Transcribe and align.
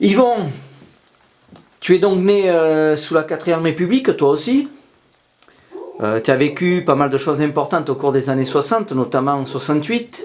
Yvon, 0.00 0.50
tu 1.80 1.94
es 1.94 1.98
donc 1.98 2.18
né 2.20 2.50
euh, 2.50 2.96
sous 2.96 3.14
la 3.14 3.22
4ème 3.22 3.62
République, 3.62 4.16
toi 4.16 4.30
aussi. 4.30 4.68
Euh, 6.00 6.20
tu 6.20 6.30
as 6.30 6.36
vécu 6.36 6.82
pas 6.84 6.96
mal 6.96 7.10
de 7.10 7.18
choses 7.18 7.40
importantes 7.40 7.88
au 7.90 7.94
cours 7.94 8.12
des 8.12 8.28
années 8.30 8.44
60, 8.44 8.92
notamment 8.92 9.34
en 9.34 9.46
68. 9.46 10.24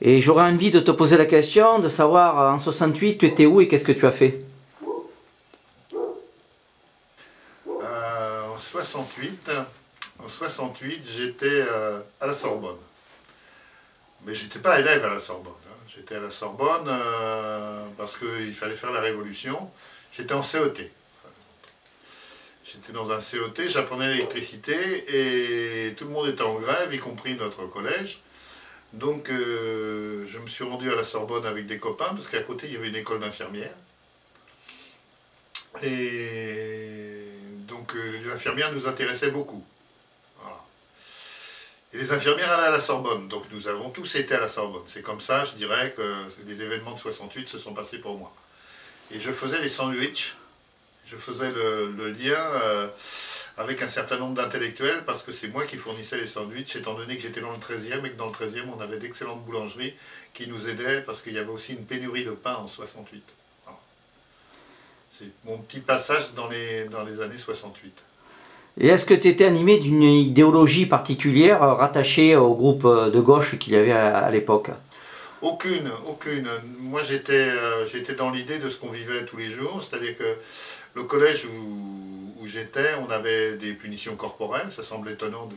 Et 0.00 0.20
j'aurais 0.20 0.44
envie 0.44 0.70
de 0.70 0.80
te 0.80 0.90
poser 0.90 1.16
la 1.16 1.26
question 1.26 1.78
de 1.78 1.88
savoir 1.88 2.52
en 2.52 2.58
68 2.58 3.18
tu 3.18 3.26
étais 3.26 3.46
où 3.46 3.60
et 3.60 3.68
qu'est-ce 3.68 3.84
que 3.84 3.92
tu 3.92 4.06
as 4.06 4.12
fait? 4.12 4.44
Euh, 7.66 8.42
en 8.54 8.58
68, 8.58 9.50
en 10.22 10.28
68 10.28 11.08
j'étais 11.08 11.46
euh, 11.46 12.00
à 12.20 12.26
la 12.26 12.34
Sorbonne. 12.34 12.76
Mais 14.26 14.34
j'étais 14.34 14.58
pas 14.58 14.78
élève 14.78 15.04
à 15.04 15.08
la 15.08 15.18
Sorbonne. 15.18 15.54
J'étais 15.96 16.16
à 16.16 16.20
la 16.20 16.30
Sorbonne 16.30 16.88
euh, 16.88 17.86
parce 17.96 18.16
qu'il 18.18 18.52
fallait 18.52 18.74
faire 18.74 18.90
la 18.90 19.00
révolution. 19.00 19.70
J'étais 20.12 20.34
en 20.34 20.42
CET. 20.42 20.90
J'étais 22.64 22.92
dans 22.92 23.12
un 23.12 23.20
CET, 23.20 23.68
j'apprenais 23.68 24.08
l'électricité 24.08 25.04
et 25.86 25.94
tout 25.94 26.04
le 26.04 26.10
monde 26.10 26.28
était 26.28 26.42
en 26.42 26.54
grève, 26.54 26.92
y 26.92 26.98
compris 26.98 27.34
notre 27.34 27.66
collège. 27.66 28.22
Donc 28.92 29.30
euh, 29.30 30.26
je 30.26 30.38
me 30.38 30.46
suis 30.46 30.64
rendu 30.64 30.90
à 30.90 30.96
la 30.96 31.04
Sorbonne 31.04 31.46
avec 31.46 31.66
des 31.66 31.78
copains 31.78 32.08
parce 32.14 32.26
qu'à 32.26 32.40
côté 32.40 32.66
il 32.66 32.72
y 32.72 32.76
avait 32.76 32.88
une 32.88 32.96
école 32.96 33.20
d'infirmières. 33.20 33.76
Et 35.82 37.28
donc 37.68 37.94
euh, 37.94 38.12
les 38.12 38.30
infirmières 38.30 38.72
nous 38.72 38.88
intéressaient 38.88 39.30
beaucoup. 39.30 39.64
Et 41.94 41.98
les 41.98 42.12
infirmières 42.12 42.50
allaient 42.50 42.66
à 42.66 42.70
la 42.72 42.80
Sorbonne, 42.80 43.28
donc 43.28 43.44
nous 43.52 43.68
avons 43.68 43.88
tous 43.88 44.16
été 44.16 44.34
à 44.34 44.40
la 44.40 44.48
Sorbonne. 44.48 44.82
C'est 44.86 45.02
comme 45.02 45.20
ça, 45.20 45.44
je 45.44 45.54
dirais, 45.54 45.94
que 45.96 46.02
les 46.44 46.60
événements 46.60 46.92
de 46.92 46.98
68 46.98 47.46
se 47.46 47.56
sont 47.56 47.72
passés 47.72 47.98
pour 47.98 48.18
moi. 48.18 48.34
Et 49.12 49.20
je 49.20 49.30
faisais 49.30 49.60
les 49.60 49.68
sandwichs, 49.68 50.36
je 51.06 51.14
faisais 51.14 51.52
le, 51.52 52.10
lien 52.10 52.36
euh, 52.36 52.88
avec 53.56 53.80
un 53.80 53.86
certain 53.86 54.16
nombre 54.16 54.34
d'intellectuels, 54.34 55.04
parce 55.04 55.22
que 55.22 55.30
c'est 55.30 55.46
moi 55.46 55.66
qui 55.66 55.76
fournissais 55.76 56.16
les 56.16 56.26
sandwichs, 56.26 56.74
étant 56.74 56.94
donné 56.94 57.14
que 57.14 57.22
j'étais 57.22 57.40
dans 57.40 57.52
le 57.52 57.58
13e 57.58 58.04
et 58.04 58.10
que 58.10 58.16
dans 58.16 58.26
le 58.26 58.32
13e, 58.32 58.64
on 58.76 58.80
avait 58.80 58.98
d'excellentes 58.98 59.44
boulangeries 59.44 59.94
qui 60.32 60.48
nous 60.48 60.68
aidaient, 60.68 61.00
parce 61.00 61.22
qu'il 61.22 61.34
y 61.34 61.38
avait 61.38 61.52
aussi 61.52 61.74
une 61.74 61.84
pénurie 61.86 62.24
de 62.24 62.32
pain 62.32 62.56
en 62.56 62.66
68. 62.66 63.22
Voilà. 63.66 63.78
C'est 65.12 65.30
mon 65.44 65.58
petit 65.58 65.78
passage 65.78 66.34
dans 66.34 66.48
les, 66.48 66.86
dans 66.86 67.04
les 67.04 67.20
années 67.20 67.38
68. 67.38 68.02
Et 68.80 68.88
est-ce 68.88 69.06
que 69.06 69.14
tu 69.14 69.28
étais 69.28 69.44
animé 69.44 69.78
d'une 69.78 70.02
idéologie 70.02 70.86
particulière 70.86 71.62
euh, 71.62 71.74
rattachée 71.74 72.34
au 72.34 72.54
groupe 72.54 72.84
euh, 72.84 73.08
de 73.08 73.20
gauche 73.20 73.56
qu'il 73.58 73.72
y 73.74 73.76
avait 73.76 73.92
à, 73.92 74.28
l'époque? 74.30 74.70
Aucune, 75.42 75.90
aucune. 76.08 76.48
Moi, 76.80 77.02
j'étais 77.02 77.34
euh, 77.34 77.86
j'étais 77.86 78.14
dans 78.14 78.30
l'idée 78.30 78.58
de 78.58 78.68
ce 78.68 78.76
qu'on 78.76 78.90
vivait 78.90 79.24
tous 79.24 79.36
les 79.36 79.48
jours, 79.48 79.80
c'est-à-dire 79.82 80.18
que 80.18 80.36
le 80.94 81.04
collège 81.04 81.46
où, 81.46 82.46
j'étais, 82.46 82.94
on 83.06 83.10
avait 83.10 83.54
des 83.54 83.72
punitions 83.72 84.16
corporelles. 84.16 84.70
Ça 84.70 84.82
semble 84.82 85.08
étonnant 85.10 85.46
de, 85.46 85.54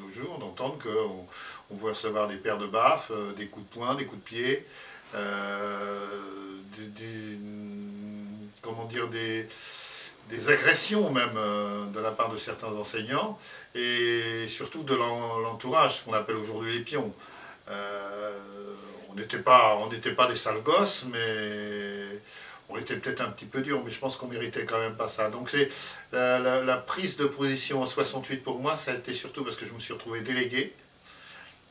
nos 0.00 0.10
jours 0.10 0.38
d'entendre 0.38 0.76
qu'on 0.82 1.26
on 1.70 1.74
pouvait 1.74 1.92
recevoir 1.92 2.28
des 2.28 2.36
paires 2.36 2.58
de 2.58 2.66
baffes, 2.66 3.10
des 3.36 3.46
coups 3.46 3.66
de 3.68 3.74
poing, 3.74 3.94
des 3.96 4.04
coups 4.04 4.22
de 4.22 4.28
pied, 4.28 4.66
des, 6.76 6.86
des- 6.86 7.38
comment 8.60 8.84
dire, 8.84 9.08
des, 9.08 9.48
des 10.28 10.48
agressions 10.48 11.10
même 11.10 11.36
euh, 11.36 11.86
de 11.86 12.00
la 12.00 12.12
part 12.12 12.30
de 12.30 12.36
certains 12.36 12.68
enseignants 12.68 13.38
et 13.74 14.46
surtout 14.48 14.82
de 14.82 14.94
l'en- 14.94 15.38
l'entourage, 15.38 15.98
ce 15.98 16.04
qu'on 16.04 16.12
appelle 16.12 16.36
aujourd'hui 16.36 16.74
les 16.74 16.84
pions. 16.84 17.12
Euh, 17.68 18.38
on 19.10 19.14
n'était 19.14 19.38
pas, 19.38 20.26
des 20.28 20.36
sales 20.36 20.62
gosses, 20.62 21.04
mais 21.12 22.20
on 22.68 22.78
était 22.78 22.96
peut-être 22.96 23.20
un 23.20 23.28
petit 23.28 23.44
peu 23.44 23.60
dur, 23.60 23.82
mais 23.84 23.90
je 23.90 23.98
pense 23.98 24.16
qu'on 24.16 24.26
méritait 24.26 24.64
quand 24.64 24.78
même 24.78 24.94
pas 24.94 25.08
ça. 25.08 25.28
Donc 25.28 25.54
la, 26.12 26.76
prise 26.78 27.16
de 27.16 27.26
position 27.26 27.82
en 27.82 27.86
68 27.86 28.38
pour 28.38 28.58
moi, 28.58 28.76
ça 28.76 28.92
a 28.92 28.94
été 28.94 29.12
surtout 29.12 29.44
parce 29.44 29.56
que 29.56 29.66
je 29.66 29.72
me 29.72 29.80
suis 29.80 29.92
retrouvé 29.92 30.22
délégué 30.22 30.72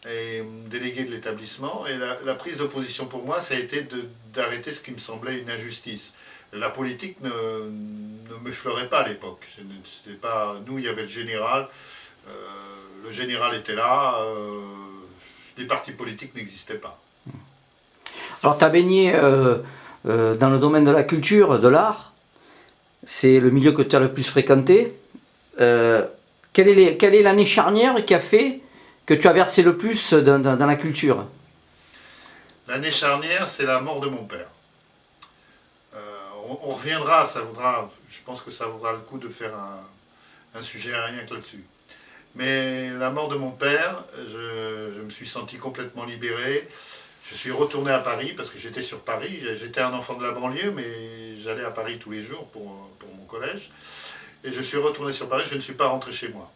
et 0.05 0.39
euh, 0.39 0.43
délégué 0.67 1.03
de 1.03 1.11
l'établissement. 1.11 1.85
Et 1.87 1.97
la, 1.97 2.35
prise 2.35 2.57
de 2.57 2.65
position 2.65 3.05
pour 3.05 3.25
moi, 3.25 3.41
ça 3.41 3.55
a 3.55 3.57
été 3.57 3.87
d'arrêter 4.33 4.71
ce 4.71 4.81
qui 4.81 4.91
me 4.91 4.97
semblait 4.97 5.39
une 5.39 5.49
injustice. 5.49 6.13
La 6.53 6.69
politique 6.69 7.21
ne, 7.21 7.29
ne 7.29 8.35
m'effleurait 8.43 8.87
pas 8.89 8.99
à 8.99 9.07
l'époque. 9.07 9.45
C'était 9.55 10.17
pas, 10.17 10.55
nous, 10.67 10.79
il 10.79 10.85
y 10.85 10.89
avait 10.89 11.03
le 11.03 11.07
général. 11.07 11.67
euh, 12.27 12.31
le 13.05 13.11
général 13.11 13.55
était 13.55 13.73
là. 13.75 14.15
euh, 14.19 14.59
les 15.57 15.65
partis 15.65 15.91
politiques 15.91 16.35
n'existaient 16.35 16.75
pas. 16.75 16.99
Alors 18.43 18.57
tu 18.57 18.63
as 18.65 18.69
baigné 18.69 19.13
euh, 19.15 19.57
dans 20.03 20.49
le 20.49 20.59
domaine 20.59 20.83
de 20.83 20.91
la 20.91 21.03
culture, 21.03 21.59
de 21.59 21.67
l'art. 21.67 22.13
C'est 23.05 23.39
le 23.39 23.49
milieu 23.49 23.71
que 23.71 23.81
tu 23.81 23.95
as 23.95 23.99
le 23.99 24.11
plus 24.13 24.23
fréquenté. 24.27 24.93
Quelle 25.57 26.67
est 26.67 26.73
les- 26.75 26.97
quelle 26.97 27.15
est 27.15 27.21
l'année 27.23 27.45
charnière 27.45 28.03
qui 28.05 28.13
a 28.13 28.19
fait 28.19 28.59
que 29.05 29.13
tu 29.13 29.27
as 29.27 29.33
versé 29.33 29.63
le 29.63 29.77
plus 29.77 30.13
dans, 30.13 30.39
dans- 30.39 30.57
dans 30.57 30.65
la 30.65 30.75
culture? 30.75 31.25
L'année 32.67 32.91
charnière, 32.91 33.47
c'est 33.47 33.65
la 33.65 33.79
mort 33.79 33.99
de 34.01 34.09
mon 34.09 34.23
père. 34.25 34.47
On, 36.51 36.71
reviendra, 36.71 37.23
ça 37.23 37.39
je 38.09 38.19
pense 38.25 38.41
que 38.41 38.51
ça 38.51 38.65
vaudra 38.65 38.91
le 38.91 38.99
coup 38.99 39.17
de 39.17 39.29
faire 39.29 39.53
un, 40.53 40.61
sujet 40.61 40.93
rien 40.95 41.23
que 41.25 41.33
là-dessus. 41.33 41.63
Mais 42.35 42.89
la 42.91 43.09
mort 43.09 43.29
de 43.29 43.35
mon 43.35 43.51
père, 43.51 44.03
je, 44.17 44.93
je 44.97 45.01
me 45.01 45.09
suis 45.09 45.27
senti 45.27 45.57
complètement 45.57 46.03
libéré. 46.03 46.67
Je 47.23 47.35
suis 47.35 47.51
retourné 47.51 47.91
à 47.91 47.99
Paris 47.99 48.33
parce 48.35 48.49
que 48.49 48.57
j'étais 48.57 48.81
sur 48.81 48.99
Paris. 48.99 49.41
J'étais 49.57 49.79
un 49.79 49.93
enfant 49.93 50.15
de 50.15 50.25
la 50.25 50.31
banlieue, 50.31 50.71
mais 50.71 51.37
j'allais 51.41 51.63
à 51.63 51.71
Paris 51.71 51.97
tous 51.99 52.11
les 52.11 52.21
jours 52.21 52.47
pour, 52.47 52.89
pour 52.99 53.13
mon 53.15 53.25
collège. 53.25 53.71
Et 54.43 54.51
je 54.51 54.61
suis 54.61 54.77
retourné 54.77 55.13
sur 55.13 55.29
Paris, 55.29 55.43
je 55.47 55.55
ne 55.55 55.61
suis 55.61 55.73
pas 55.73 55.87
rentré 55.87 56.11
chez 56.11 56.29
moi. 56.29 56.51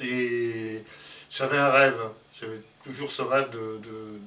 Et 0.00 0.82
j'avais 1.30 1.56
un 1.56 1.70
rêve, 1.70 2.00
j'avais 2.40 2.62
toujours 2.84 3.10
ce 3.10 3.22
rêve 3.22 3.50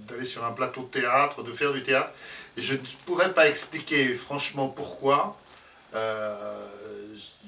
d'aller 0.07 0.25
sur 0.25 0.43
un 0.43 0.51
plateau 0.51 0.81
de 0.81 0.99
théâtre, 0.99 1.41
de 1.43 1.51
faire 1.51 1.73
du 1.73 1.81
théâtre. 1.81 2.11
Et 2.57 2.61
je 2.61 2.75
ne 2.75 2.79
pourrais 3.05 3.33
pas 3.33 3.47
expliquer 3.47 4.13
franchement 4.13 4.67
pourquoi. 4.67 5.37
Euh, 5.95 6.67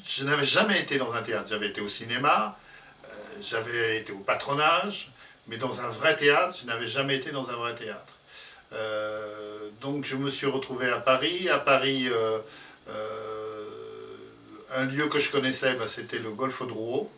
je 0.07 0.23
n'avais 0.23 0.43
jamais 0.43 0.79
été 0.81 0.97
dans 0.97 1.13
un 1.13 1.21
théâtre. 1.21 1.47
J'avais 1.49 1.67
été 1.67 1.81
au 1.81 1.89
cinéma, 1.89 2.57
euh, 3.05 3.07
j'avais 3.41 3.97
été 3.97 4.11
au 4.11 4.19
patronage, 4.19 5.11
mais 5.47 5.57
dans 5.57 5.81
un 5.81 5.89
vrai 5.89 6.15
théâtre, 6.15 6.57
je 6.61 6.65
n'avais 6.65 6.87
jamais 6.87 7.17
été 7.17 7.31
dans 7.31 7.47
un 7.49 7.55
vrai 7.55 7.75
théâtre. 7.75 8.13
Euh, 8.73 9.69
donc 9.81 10.05
je 10.05 10.15
me 10.15 10.29
suis 10.29 10.47
retrouvé 10.47 10.89
à 10.89 10.99
Paris. 10.99 11.49
À 11.49 11.59
Paris, 11.59 12.09
un 14.75 14.85
lieu 14.85 15.07
que 15.07 15.19
je 15.19 15.31
connaissais, 15.31 15.73
bah, 15.75 15.85
c'était 15.87 16.19
le 16.19 16.31
Golfe 16.31 16.65
de 16.65 16.71
Rouault. 16.71 17.11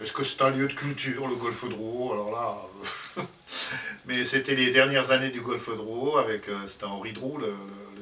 Est-ce 0.00 0.12
que 0.12 0.24
c'est 0.24 0.40
un 0.42 0.50
lieu 0.50 0.66
de 0.66 0.72
culture, 0.72 1.28
le 1.28 1.34
Golfe 1.34 1.68
de 1.68 1.74
Rouault 1.74 2.12
Alors 2.14 2.30
là, 2.32 3.24
mais 4.06 4.24
c'était 4.24 4.54
les 4.54 4.70
dernières 4.70 5.10
années 5.10 5.28
du 5.30 5.42
Golfe 5.42 5.68
de 5.68 5.80
Rouault 5.80 6.16
avec 6.16 6.48
euh, 6.48 6.54
c'était 6.66 6.84
Henri 6.86 7.12
Droux, 7.12 7.38
le, 7.38 7.52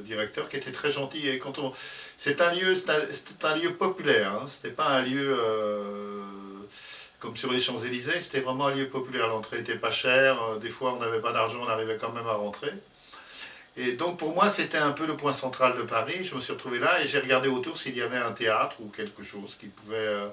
directeur, 0.05 0.49
qui 0.49 0.57
était 0.57 0.73
très 0.73 0.91
gentil. 0.91 1.29
Et 1.29 1.39
quand 1.39 1.59
on, 1.59 1.71
c'est 2.17 2.41
un 2.41 2.55
lieu, 2.55 2.75
c'était 2.75 3.45
un 3.45 3.57
lieu 3.57 3.73
populaire. 3.75 4.33
Hein, 4.33 4.47
c'était 4.49 4.73
pas 4.73 4.87
un 4.87 5.03
lieu 5.03 5.37
euh, 5.39 6.23
comme 7.19 7.37
sur 7.37 7.53
les 7.53 7.61
Champs 7.61 7.79
Élysées. 7.79 8.19
C'était 8.21 8.41
vraiment 8.41 8.69
un 8.69 8.75
lieu 8.75 8.89
populaire. 8.89 9.29
L'entrée 9.29 9.59
était 9.59 9.75
pas 9.75 9.91
chère. 9.91 10.41
euh, 10.45 10.59
Des 10.59 10.71
fois, 10.71 10.95
on 10.95 11.01
n'avait 11.01 11.21
pas 11.21 11.33
d'argent, 11.33 11.59
on 11.63 11.69
arrivait 11.69 11.99
quand 12.01 12.13
même 12.13 12.27
à 12.27 12.33
rentrer. 12.35 12.73
Et 13.77 13.93
donc 13.93 14.19
pour 14.19 14.33
moi, 14.35 14.49
c'était 14.49 14.79
un 14.79 14.93
peu 14.93 15.07
le 15.07 15.17
point 15.17 15.33
central 15.35 15.77
de 15.77 15.83
Paris. 15.83 16.25
Je 16.25 16.35
me 16.35 16.41
suis 16.41 16.53
retrouvé 16.53 16.79
là 16.79 17.03
et 17.03 17.07
j'ai 17.07 17.21
regardé 17.21 17.49
autour 17.49 17.77
s'il 17.77 17.97
y 17.97 18.03
avait 18.03 18.17
un 18.17 18.33
théâtre 18.33 18.77
ou 18.81 18.89
quelque 18.89 19.23
chose 19.23 19.57
qui 19.61 19.67
pouvait 19.67 19.97
euh, 19.97 20.29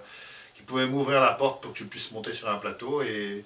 qui 0.55 0.63
pouvait 0.63 0.87
m'ouvrir 0.87 1.19
la 1.21 1.31
porte 1.31 1.61
pour 1.61 1.73
que 1.73 1.79
je 1.79 1.83
puisse 1.83 2.11
monter 2.11 2.33
sur 2.33 2.49
un 2.49 2.55
plateau. 2.55 3.01
Et, 3.01 3.43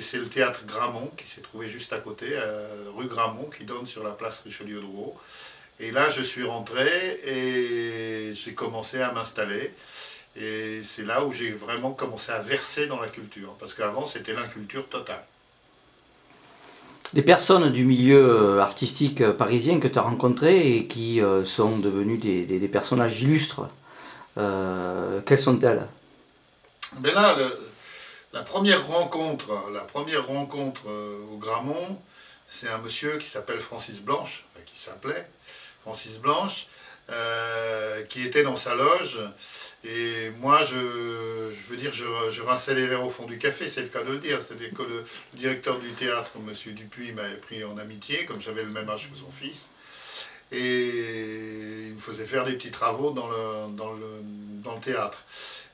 c'est 0.00 0.18
le 0.18 0.28
théâtre 0.28 0.64
Gramont 0.66 1.10
qui 1.16 1.26
s'est 1.26 1.40
trouvé 1.40 1.70
juste 1.70 1.92
à 1.92 1.98
côté, 1.98 2.26
euh, 2.32 2.84
rue 2.94 3.06
Gramont, 3.06 3.48
qui 3.56 3.64
donne 3.64 3.86
sur 3.86 4.02
la 4.02 4.10
place 4.10 4.42
Richelieu 4.44 4.80
de 4.80 4.84
Rouault. 4.84 5.16
Et 5.80 5.90
là, 5.90 6.10
je 6.10 6.20
suis 6.20 6.44
rentré 6.44 7.18
et 7.24 8.34
j'ai 8.34 8.52
commencé 8.52 9.00
à 9.00 9.12
m'installer. 9.12 9.72
Et 10.38 10.82
c'est 10.82 11.04
là 11.04 11.24
où 11.24 11.32
j'ai 11.32 11.50
vraiment 11.50 11.92
commencé 11.92 12.30
à 12.30 12.40
verser 12.40 12.88
dans 12.88 13.00
la 13.00 13.08
culture. 13.08 13.54
Parce 13.58 13.72
qu'avant, 13.72 14.04
c'était 14.04 14.34
l'inculture 14.34 14.86
totale. 14.88 15.24
Les 17.14 17.22
personnes 17.22 17.70
du 17.70 17.84
milieu 17.84 18.56
euh, 18.56 18.60
artistique 18.60 19.22
euh, 19.22 19.32
parisien 19.32 19.80
que 19.80 19.88
tu 19.88 19.98
as 19.98 20.02
rencontrées 20.02 20.76
et 20.76 20.86
qui 20.88 21.22
sont 21.44 21.78
devenues 21.78 22.18
des, 22.18 22.68
personnages 22.68 23.22
illustres, 23.22 23.68
quelles 24.34 25.38
sont-elles? 25.38 25.86
Mais 27.00 27.12
là, 27.12 27.36
la 28.32 28.42
première 28.42 28.86
rencontre, 28.86 29.70
la 29.72 29.82
rencontre 30.26 30.82
euh, 30.88 31.20
au 31.32 31.36
Gramont, 31.36 32.00
c'est 32.48 32.68
un 32.68 32.78
monsieur 32.78 33.16
qui 33.18 33.26
s'appelle 33.26 33.60
Francis 33.60 34.00
Blanche, 34.00 34.46
qui 34.66 34.78
s'appelait 34.78 35.28
Francis 35.82 36.18
Blanche, 36.18 36.68
euh, 37.10 38.02
qui 38.04 38.22
était 38.22 38.42
dans 38.42 38.56
sa 38.56 38.74
loge. 38.74 39.18
Et 39.84 40.30
moi, 40.38 40.64
je, 40.64 40.76
veux 40.76 41.76
dire, 41.76 41.92
je, 41.92 42.04
je 42.30 42.72
les 42.72 42.86
verres 42.86 43.04
au 43.04 43.10
fond 43.10 43.26
du 43.26 43.38
café, 43.38 43.68
c'est 43.68 43.82
le 43.82 43.88
cas 43.88 44.02
de 44.02 44.12
le 44.12 44.18
dire. 44.18 44.40
C'est-à-dire 44.40 44.70
que 44.74 44.82
le, 44.82 45.04
le 45.32 45.38
directeur 45.38 45.78
du 45.78 45.92
théâtre, 45.92 46.32
monsieur 46.44 46.72
Dupuis, 46.72 47.12
m'avait 47.12 47.36
pris 47.36 47.62
en 47.64 47.78
amitié, 47.78 48.24
comme 48.26 48.40
j'avais 48.40 48.62
le 48.62 48.70
même 48.70 48.88
âge 48.88 49.10
que 49.10 49.16
son 49.16 49.30
fils. 49.30 49.68
Et 50.52 51.88
il 51.88 51.94
me 51.94 52.00
faisait 52.00 52.24
faire 52.24 52.44
des 52.44 52.54
petits 52.54 52.70
travaux 52.70 53.10
dans 53.10 53.28
le, 53.28 53.74
dans 53.74 53.92
le, 53.92 54.06
dans 54.62 54.74
le 54.74 54.80
théâtre. 54.80 55.24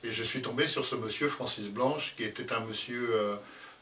Et 0.03 0.11
je 0.11 0.23
suis 0.23 0.41
tombé 0.41 0.67
sur 0.67 0.83
ce 0.83 0.95
monsieur, 0.95 1.27
Francis 1.27 1.69
Blanche, 1.69 2.13
qui 2.17 2.23
était 2.23 2.51
un 2.51 2.59
monsieur 2.61 3.09
euh, 3.13 3.35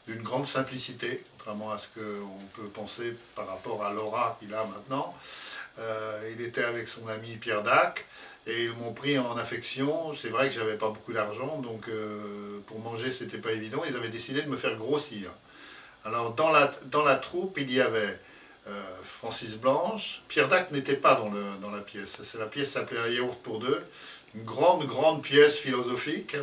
d'une 0.06 0.22
grande 0.22 0.46
simplicité, 0.46 1.22
contrairement 1.36 1.72
à 1.72 1.78
ce 1.78 1.88
qu'on 1.88 2.60
peut 2.60 2.68
penser 2.68 3.16
par 3.34 3.48
rapport 3.48 3.84
à 3.84 3.92
l'aura 3.92 4.36
qu'il 4.40 4.54
a 4.54 4.64
maintenant. 4.64 5.14
Euh, 5.78 6.30
il 6.36 6.44
était 6.44 6.64
avec 6.64 6.86
son 6.86 7.08
ami 7.08 7.36
Pierre 7.36 7.62
Dac, 7.62 8.06
et 8.46 8.64
ils 8.64 8.72
m'ont 8.72 8.92
pris 8.92 9.18
en 9.18 9.36
affection. 9.36 10.12
C'est 10.12 10.28
vrai 10.28 10.48
que 10.48 10.54
j'avais 10.54 10.76
pas 10.76 10.90
beaucoup 10.90 11.12
d'argent, 11.12 11.60
donc 11.60 11.88
euh, 11.88 12.60
pour 12.66 12.78
manger, 12.80 13.10
c'était 13.10 13.38
pas 13.38 13.52
évident. 13.52 13.82
Ils 13.88 13.96
avaient 13.96 14.08
décidé 14.08 14.42
de 14.42 14.48
me 14.48 14.56
faire 14.56 14.76
grossir. 14.76 15.30
Alors, 16.04 16.34
dans 16.34 16.50
la, 16.50 16.72
dans 16.86 17.02
la 17.02 17.16
troupe, 17.16 17.58
il 17.58 17.72
y 17.72 17.80
avait 17.80 18.18
Francis 19.04 19.56
Blanche. 19.56 20.22
Pierre 20.28 20.48
Dac 20.48 20.70
n'était 20.70 20.96
pas 20.96 21.14
dans, 21.14 21.30
le, 21.30 21.42
dans 21.60 21.70
la 21.70 21.80
pièce. 21.80 22.18
La 22.38 22.46
pièce 22.46 22.70
s'appelait 22.70 23.14
yaourt 23.14 23.38
pour 23.42 23.58
deux 23.58 23.84
une 24.34 24.44
grande, 24.44 24.86
grande 24.86 25.22
pièce 25.22 25.58
philosophique. 25.58 26.36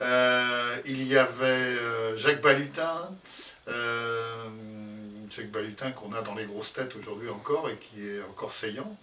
Euh, 0.00 0.76
il 0.86 1.06
y 1.06 1.16
avait 1.16 1.44
euh, 1.44 2.16
Jacques 2.16 2.40
Balutin, 2.40 3.10
euh, 3.68 4.44
Jacques 5.30 5.50
Balutin 5.50 5.90
qu'on 5.90 6.12
a 6.12 6.22
dans 6.22 6.34
les 6.34 6.44
grosses 6.44 6.72
têtes 6.72 6.94
aujourd'hui 6.96 7.28
encore 7.28 7.68
et 7.68 7.76
qui 7.76 8.08
est 8.08 8.22
encore 8.30 8.52
saillant. 8.52 8.96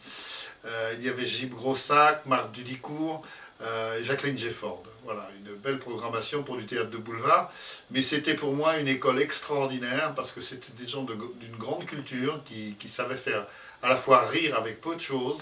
il 0.98 1.06
y 1.06 1.10
avait 1.10 1.26
Gilles 1.26 1.50
Grossac, 1.50 2.26
Marc 2.26 2.52
Dudicourt, 2.52 3.24
et 3.62 4.04
Jacqueline 4.04 4.38
Jefford. 4.38 4.84
Voilà, 5.06 5.30
une 5.38 5.54
belle 5.56 5.78
programmation 5.78 6.42
pour 6.42 6.58
du 6.58 6.66
théâtre 6.66 6.90
de 6.90 6.98
boulevard. 6.98 7.52
Mais 7.92 8.02
c'était 8.02 8.34
pour 8.34 8.54
moi 8.54 8.78
une 8.78 8.88
école 8.88 9.22
extraordinaire 9.22 10.14
parce 10.16 10.32
que 10.32 10.42
c'était 10.42 10.74
des 10.80 10.88
gens 10.88 11.04
d'une 11.04 11.56
grande 11.60 11.86
culture 11.86 12.42
qui, 12.44 12.90
savaient 12.90 13.16
faire 13.16 13.46
à 13.84 13.90
la 13.90 13.96
fois 13.96 14.26
rire 14.26 14.56
avec 14.58 14.82
peu 14.82 14.96
de 14.96 15.02
choses 15.02 15.38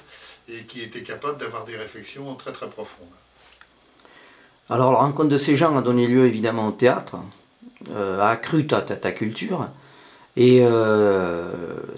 et 0.49 0.63
qui 0.63 0.81
était 0.81 1.01
capable 1.01 1.37
d'avoir 1.37 1.63
des 1.63 1.77
réflexions 1.77 2.35
très 2.35 2.51
très 2.51 2.67
profondes. 2.67 3.07
Alors 4.69 4.91
la 4.91 4.99
rencontre 4.99 5.29
de 5.29 5.37
ces 5.37 5.55
gens 5.55 5.77
a 5.77 5.81
donné 5.81 6.07
lieu 6.07 6.25
évidemment 6.25 6.67
au 6.67 6.71
théâtre, 6.71 7.17
euh, 7.91 8.19
a 8.19 8.29
accru 8.29 8.67
ta, 8.67 8.81
culture, 9.11 9.67
et 10.35 10.61
euh, 10.61 11.51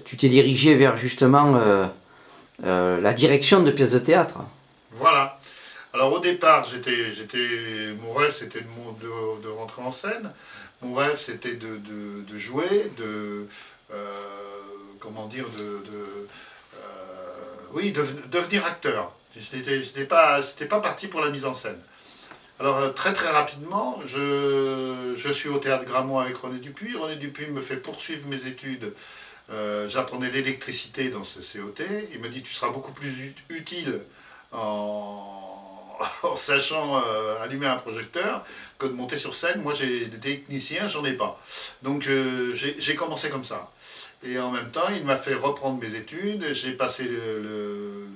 tu 0.04 0.16
t'es 0.16 0.28
dirigé 0.28 0.74
vers 0.74 0.96
justement 0.96 1.56
euh, 1.56 3.00
la 3.00 3.12
direction 3.12 3.62
de 3.62 3.70
pièces 3.70 3.92
de 3.92 3.98
théâtre. 3.98 4.38
Alors 5.96 6.12
au 6.12 6.18
départ, 6.18 6.62
j'étais, 6.64 7.10
j'étais, 7.10 7.94
mon 8.02 8.12
rêve 8.12 8.34
c'était 8.34 8.60
de, 8.60 9.42
de, 9.42 9.48
rentrer 9.48 9.80
en 9.80 9.90
scène. 9.90 10.30
Mon 10.82 10.92
rêve 10.92 11.18
c'était 11.18 11.54
de, 11.54 11.78
de, 11.78 12.38
jouer, 12.38 12.92
de 12.98 13.48
comment 15.00 15.24
dire, 15.26 15.46
de, 15.56 15.82
oui, 17.72 17.92
devenir 17.92 18.66
acteur. 18.66 19.10
Je 19.34 19.56
n'étais 19.56 20.04
pas, 20.04 20.42
pas 20.68 20.80
parti 20.80 21.06
pour 21.06 21.22
la 21.22 21.30
mise 21.30 21.46
en 21.46 21.54
scène. 21.54 21.80
Alors 22.60 22.76
euh, 22.76 22.90
très 22.90 23.14
très 23.14 23.30
rapidement, 23.30 23.98
je, 24.04 25.14
je 25.16 25.32
suis 25.32 25.48
au 25.48 25.58
théâtre 25.58 25.86
Gramont 25.86 26.18
avec 26.18 26.36
René 26.36 26.58
Dupuis. 26.58 26.94
René 26.94 27.16
Dupuis 27.16 27.48
me 27.48 27.62
fait 27.62 27.78
poursuivre 27.78 28.28
mes 28.28 28.46
études. 28.46 28.92
Euh, 29.48 29.88
j'apprenais 29.88 30.30
l'électricité 30.30 31.08
dans 31.08 31.24
ce 31.24 31.38
COT. 31.38 31.84
Il 32.12 32.20
me 32.20 32.28
dit 32.28 32.42
tu 32.42 32.52
seras 32.52 32.70
beaucoup 32.70 32.92
plus 32.92 33.34
utile 33.48 34.00
en, 34.52 35.55
en 36.22 36.36
sachant 36.36 37.00
euh, 37.00 37.42
allumer 37.42 37.66
un 37.66 37.76
projecteur 37.76 38.44
que 38.78 38.86
de 38.86 38.92
monter 38.92 39.18
sur 39.18 39.34
scène. 39.34 39.62
Moi 39.62 39.74
j'ai 39.74 40.06
des 40.06 40.18
techniciens, 40.18 40.88
j'en 40.88 41.04
ai 41.04 41.14
pas. 41.14 41.40
Donc 41.82 42.08
j'ai 42.54 42.94
commencé 42.94 43.30
comme 43.30 43.44
ça. 43.44 43.70
Et 44.22 44.38
en 44.38 44.50
même 44.50 44.70
temps, 44.70 44.88
il 44.94 45.04
m'a 45.04 45.16
fait 45.16 45.34
reprendre 45.34 45.80
mes 45.80 45.94
études. 45.94 46.52
J'ai 46.52 46.72
passé 46.72 47.04
le, 47.04 48.06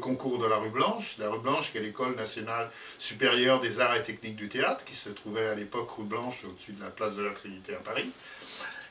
concours 0.00 0.38
de 0.38 0.46
la 0.46 0.56
rue 0.56 0.68
Blanche, 0.68 1.16
la 1.18 1.30
rue 1.30 1.38
Blanche 1.38 1.72
qui 1.72 1.78
est 1.78 1.80
l'école 1.80 2.14
nationale 2.14 2.70
supérieure 2.98 3.60
des 3.60 3.80
arts 3.80 3.96
et 3.96 4.02
techniques 4.02 4.36
du 4.36 4.48
théâtre, 4.48 4.84
qui 4.84 4.94
se 4.94 5.08
trouvait 5.08 5.48
à 5.48 5.54
l'époque 5.54 5.90
rue 5.90 6.04
Blanche 6.04 6.44
au-dessus 6.44 6.72
de 6.72 6.82
la 6.82 6.90
place 6.90 7.16
de 7.16 7.22
la 7.22 7.30
Trinité 7.30 7.74
à 7.74 7.80
Paris. 7.80 8.12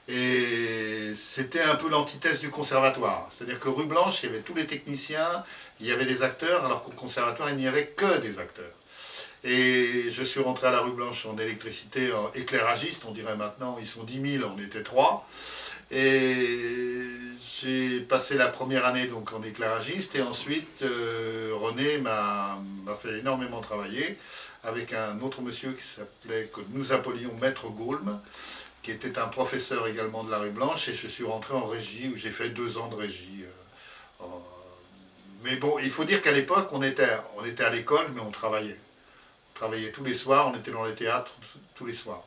Et 0.08 1.14
c'était 1.16 1.62
un 1.62 1.76
peu 1.76 1.90
l'antithèse 1.90 2.40
du 2.40 2.50
conservatoire. 2.50 3.30
C'est-à-dire 3.36 3.60
que 3.60 3.70
rue 3.70 3.86
Blanche, 3.86 4.22
il 4.24 4.28
y 4.28 4.30
avait 4.30 4.42
tous 4.42 4.54
les 4.54 4.68
techniciens, 4.68 5.44
il 5.80 5.88
y 5.88 5.92
avait 5.92 6.06
des 6.06 6.22
acteurs, 6.22 6.64
alors 6.64 6.84
qu'au 6.84 6.92
conservatoire, 6.92 7.50
il 7.50 7.58
n'y 7.58 7.68
avait 7.68 7.88
que 7.88 8.20
des 8.20 8.38
acteurs. 8.38 8.74
Et 9.44 10.12
je 10.12 10.24
suis 10.24 10.40
rentré 10.40 10.68
à 10.68 10.72
la 10.72 10.80
rue 10.80 10.92
Blanche 10.92 11.26
en 11.26 11.38
électricité, 11.38 12.12
en 12.14 12.32
éclairagiste, 12.34 13.04
on 13.08 13.12
dirait 13.12 13.36
maintenant, 13.36 13.78
ils 13.80 13.88
sont 13.88 14.04
10 14.04 14.40
000, 14.40 14.52
on 14.56 14.60
était 14.60 14.84
3. 14.84 15.28
Et 15.92 17.16
j'ai 17.62 18.02
passé 18.02 18.36
la 18.36 18.48
première 18.48 18.86
année 18.86 19.08
donc 19.08 19.34
en 19.34 19.42
éclairagiste 19.44 20.16
et 20.16 20.22
ensuite 20.22 20.82
euh, 20.82 21.52
René 21.54 22.00
m'a 22.00 22.58
fait 23.02 23.20
énormément 23.20 23.62
travailler 23.62 24.18
avec 24.64 24.94
un 24.94 25.20
autre 25.22 25.42
monsieur 25.42 25.72
qui 25.74 25.84
s'appelait, 25.84 26.50
que 26.52 26.62
nous 26.72 26.92
appelions 26.92 27.32
Maître 27.40 27.68
Goulme, 27.68 28.20
qui 28.86 28.92
était 28.92 29.18
un 29.18 29.28
professeur 29.28 29.88
également 29.88 30.24
de 30.24 30.30
la 30.30 30.38
rue 30.38 30.52
Blanche 30.52 30.90
et 30.90 30.94
je 30.94 31.08
suis 31.08 31.24
rentré 31.24 31.56
en 31.56 31.66
régie 31.66 32.08
où 32.14 32.16
j'ai 32.16 32.30
fait 32.30 32.50
deux 32.50 32.78
ans 32.78 32.88
de 32.88 32.94
régie. 32.94 33.44
Euh, 34.22 34.26
mais 35.44 35.56
bon, 35.56 35.80
il 35.80 35.90
faut 35.90 36.04
dire 36.04 36.22
qu'à 36.22 36.32
l'époque 36.32 36.70
on 36.72 36.84
était, 36.84 37.18
on 37.36 37.44
était 37.46 37.64
à 37.64 37.72
l'école 37.72 38.06
mais 38.14 38.22
on 38.22 38.30
travaillait. 38.30 38.80
On 39.50 39.58
travaillait 39.58 39.92
tous 39.92 40.04
les 40.04 40.14
soirs, 40.14 40.52
on 40.54 40.56
était 40.56 40.70
dans 40.70 40.86
les 40.86 40.94
théâtres 40.94 41.34
tous 41.74 41.88
les 41.88 41.96
soirs. 41.96 42.24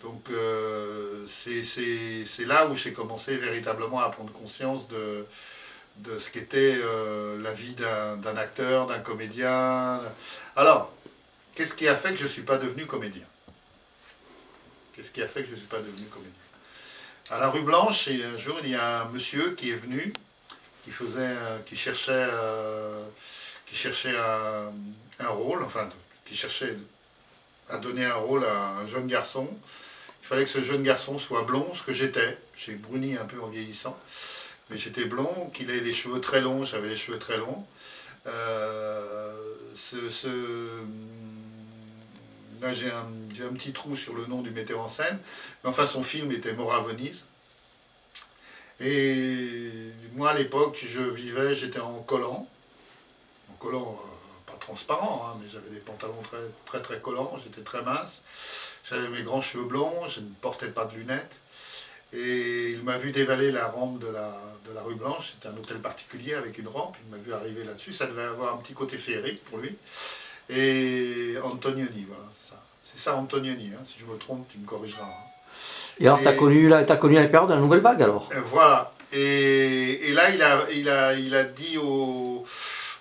Donc 0.00 0.30
euh, 0.30 1.26
c'est 1.26 2.44
là 2.44 2.68
où 2.68 2.76
j'ai 2.76 2.92
commencé 2.92 3.36
véritablement 3.36 3.98
à 3.98 4.10
prendre 4.10 4.32
conscience 4.32 4.86
de, 4.86 5.26
ce 6.20 6.30
qu'était 6.30 6.76
euh, 6.78 7.42
la 7.42 7.52
vie 7.52 7.74
d'un 7.74 8.36
acteur, 8.36 8.86
d'un 8.86 9.00
comédien. 9.00 10.00
Alors, 10.54 10.92
qu'est-ce 11.56 11.74
qui 11.74 11.88
a 11.88 11.96
fait 11.96 12.10
que 12.10 12.16
je 12.16 12.24
ne 12.24 12.28
suis 12.28 12.42
pas 12.42 12.58
devenu 12.58 12.86
comédien? 12.86 13.26
Qu'est-ce 14.96 15.10
qui 15.10 15.20
a 15.20 15.28
fait 15.28 15.42
que 15.42 15.48
je 15.48 15.52
ne 15.52 15.58
suis 15.58 15.66
pas 15.66 15.78
devenu 15.78 16.06
comédien? 16.06 16.32
À 17.30 17.38
la 17.38 17.50
rue 17.50 17.60
Blanche, 17.60 18.08
et 18.08 18.24
un 18.24 18.38
jour, 18.38 18.56
il 18.62 18.70
y 18.70 18.74
a 18.74 19.02
un 19.02 19.04
monsieur 19.10 19.50
qui 19.50 19.70
est 19.70 19.74
venu, 19.74 20.10
qui, 20.84 20.90
faisait, 20.90 21.36
qui 21.66 21.76
cherchait, 21.76 22.12
euh, 22.12 23.04
qui 23.66 23.74
cherchait 23.74 24.16
un, 24.16 25.28
rôle, 25.28 25.62
enfin, 25.64 25.90
qui 26.24 26.34
cherchait 26.34 26.78
à 27.68 27.76
donner 27.76 28.06
un 28.06 28.14
rôle 28.14 28.46
à 28.46 28.78
un 28.78 28.88
jeune 28.88 29.06
garçon. 29.06 29.46
Il 30.22 30.26
fallait 30.26 30.44
que 30.44 30.50
ce 30.50 30.62
jeune 30.62 30.82
garçon 30.82 31.18
soit 31.18 31.42
blond, 31.42 31.74
ce 31.74 31.82
que 31.82 31.92
j'étais. 31.92 32.38
J'ai 32.56 32.76
bruni 32.76 33.18
un 33.18 33.26
peu 33.26 33.38
en 33.42 33.48
vieillissant. 33.48 33.98
Mais 34.70 34.78
j'étais 34.78 35.04
blond, 35.04 35.50
qu'il 35.52 35.70
ait 35.70 35.80
les 35.80 35.92
cheveux 35.92 36.22
très 36.22 36.40
longs, 36.40 36.64
j'avais 36.64 36.88
les 36.88 36.96
cheveux 36.96 37.18
très 37.18 37.36
longs. 37.36 37.66
Euh, 38.26 39.34
ce, 39.76 39.96
Là, 42.60 42.72
j'ai 42.72 42.90
un, 42.90 43.52
petit 43.54 43.72
trou 43.72 43.96
sur 43.96 44.14
le 44.14 44.26
nom 44.26 44.42
du 44.42 44.50
metteur 44.50 44.80
en 44.80 44.88
scène. 44.88 45.18
Mais 45.62 45.70
enfin, 45.70 45.86
son 45.86 46.02
film 46.02 46.32
était 46.32 46.52
Mort 46.52 46.74
à 46.74 46.80
Venise. 46.80 47.24
Et 48.80 49.70
moi, 50.14 50.30
à 50.30 50.34
l'époque, 50.34 50.78
je 50.86 51.00
vivais, 51.00 51.54
j'étais 51.54 51.80
en 51.80 52.00
collant. 52.02 52.48
En 53.50 53.54
collant, 53.54 53.98
euh, 54.04 54.16
transparent, 54.66 55.28
hein, 55.28 55.38
mais 55.40 55.46
j'avais 55.52 55.70
des 55.70 55.80
pantalons 55.80 56.20
très 56.22 56.38
très, 56.66 56.80
très 56.80 57.00
collants, 57.00 57.36
j'étais 57.42 57.62
très 57.62 57.82
mince, 57.82 58.22
j'avais 58.88 59.08
mes 59.08 59.22
grands 59.22 59.40
cheveux 59.40 59.64
blonds, 59.64 60.08
je 60.08 60.20
ne 60.20 60.28
portais 60.40 60.68
pas 60.68 60.84
de 60.86 60.96
lunettes. 60.96 61.36
Et 62.12 62.70
il 62.70 62.82
m'a 62.82 62.98
vu 62.98 63.12
dévaler 63.12 63.52
la 63.52 63.68
rampe 63.68 63.98
de 63.98 64.06
la, 64.08 64.32
de 64.66 64.72
la 64.72 64.82
rue 64.82 64.94
Blanche, 64.94 65.32
c'était 65.34 65.48
un 65.48 65.56
hôtel 65.56 65.78
particulier 65.78 66.34
avec 66.34 66.58
une 66.58 66.68
rampe, 66.68 66.96
il 67.04 67.10
m'a 67.10 67.22
vu 67.22 67.32
arriver 67.32 67.64
là-dessus, 67.64 67.92
ça 67.92 68.06
devait 68.06 68.22
avoir 68.22 68.54
un 68.54 68.58
petit 68.58 68.74
côté 68.74 68.96
féerique 68.96 69.44
pour 69.44 69.58
lui. 69.58 69.76
Et 70.48 71.34
Antonioni, 71.42 72.06
voilà, 72.08 72.24
c'est 72.82 72.98
ça 72.98 73.16
Antonioni, 73.16 73.72
hein. 73.74 73.82
si 73.86 73.98
je 73.98 74.06
me 74.06 74.16
trompe, 74.16 74.46
tu 74.48 74.58
me 74.58 74.66
corrigeras. 74.66 75.04
Hein. 75.04 75.26
Et 75.98 76.06
alors, 76.06 76.20
tu 76.20 76.28
as 76.28 76.32
connu, 76.34 76.68
la, 76.68 76.78
as 76.78 76.96
connu 76.96 77.14
la 77.14 77.26
période 77.26 77.48
de 77.48 77.54
la 77.54 77.60
nouvelle 77.60 77.80
vague 77.80 78.02
alors? 78.02 78.30
Voilà, 78.46 78.92
et, 79.12 80.08
et, 80.08 80.12
là, 80.12 80.30
il 80.30 80.42
a, 80.42 80.66
il, 80.74 80.88
a, 80.88 81.14
il 81.14 81.34
a 81.34 81.44
dit 81.44 81.78
au 81.78 82.44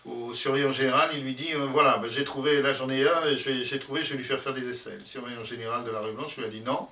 au 0.06 0.34
surveillant 0.34 0.72
général, 0.72 1.10
il 1.16 1.24
lui 1.24 1.34
dit 1.34 1.54
euh, 1.56 1.66
voilà, 1.72 1.98
ben, 1.98 2.10
j'ai 2.10 2.24
trouvé, 2.24 2.62
là 2.62 2.74
j'en 2.74 2.90
ai 2.90 3.04
un, 3.04 3.36
j'ai 3.36 3.80
trouvé, 3.80 4.04
je 4.04 4.12
vais 4.12 4.18
lui 4.18 4.24
faire 4.24 4.40
faire 4.40 4.54
des 4.54 4.68
essais. 4.70 4.98
Le 4.98 5.04
surveillant 5.06 5.44
général 5.44 5.84
de 5.84 5.92
la 5.92 6.00
rue 6.00 6.12
Blanche 6.12 6.38
lui 6.38 6.46
a 6.46 6.48
dit 6.48 6.62
non, 6.62 6.88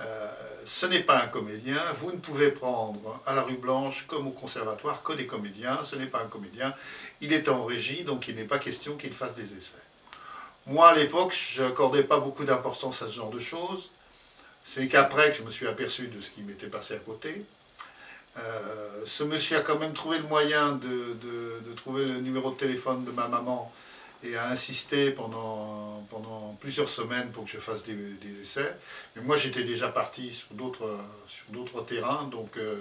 euh, 0.00 0.30
ce 0.66 0.86
n'est 0.86 1.02
pas 1.02 1.22
un 1.22 1.26
comédien, 1.28 1.78
vous 1.98 2.12
ne 2.12 2.18
pouvez 2.18 2.50
prendre 2.50 3.20
à 3.26 3.34
la 3.34 3.42
rue 3.42 3.56
Blanche 3.56 4.06
comme 4.06 4.26
au 4.26 4.30
conservatoire 4.30 5.02
que 5.02 5.12
des 5.14 5.26
comédiens, 5.26 5.78
ce 5.84 5.96
n'est 5.96 6.06
pas 6.06 6.20
un 6.20 6.26
comédien, 6.26 6.74
il 7.20 7.32
est 7.32 7.48
en 7.48 7.64
régie, 7.64 8.04
donc 8.04 8.28
il 8.28 8.36
n'est 8.36 8.44
pas 8.44 8.58
question 8.58 8.96
qu'il 8.96 9.12
fasse 9.12 9.34
des 9.34 9.44
essais. 9.44 9.86
Moi 10.66 10.88
à 10.88 10.94
l'époque, 10.94 11.32
je 11.32 11.62
n'accordais 11.62 12.02
pas 12.02 12.18
beaucoup 12.18 12.44
d'importance 12.44 13.00
à 13.02 13.06
ce 13.06 13.12
genre 13.12 13.30
de 13.30 13.38
choses. 13.38 13.90
C'est 14.64 14.88
qu'après 14.88 15.30
que 15.30 15.36
je 15.36 15.42
me 15.42 15.50
suis 15.50 15.68
aperçu 15.68 16.08
de 16.08 16.20
ce 16.20 16.30
qui 16.30 16.42
m'était 16.42 16.66
passé 16.66 16.94
à 16.94 16.98
côté. 16.98 17.44
Euh, 18.36 19.02
ce 19.06 19.22
monsieur 19.22 19.58
a 19.58 19.60
quand 19.60 19.78
même 19.78 19.92
trouvé 19.92 20.18
le 20.18 20.24
moyen 20.24 20.72
de, 20.72 21.16
trouver 21.76 22.04
le 22.04 22.20
numéro 22.20 22.50
de 22.50 22.56
téléphone 22.56 23.04
de 23.04 23.12
ma 23.12 23.28
maman 23.28 23.72
et 24.26 24.36
a 24.36 24.48
insisté 24.50 25.10
pendant, 25.10 26.04
pendant 26.10 26.56
plusieurs 26.60 26.88
semaines 26.88 27.30
pour 27.32 27.44
que 27.44 27.50
je 27.50 27.58
fasse 27.58 27.84
des, 27.84 27.94
essais. 28.42 28.74
Mais 29.14 29.22
moi, 29.22 29.36
j'étais 29.36 29.64
déjà 29.64 29.88
parti 29.88 30.32
sur 30.32 30.48
d'autres 30.54 31.84
terrains, 31.84 32.28
donc 32.30 32.56
euh, 32.56 32.76